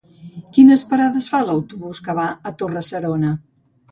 [0.53, 3.37] Quines parades fa l'autobús que va a Torre-serona?